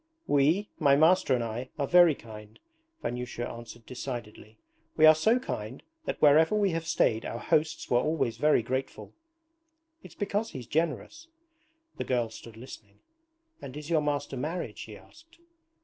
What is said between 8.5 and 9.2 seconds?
grateful.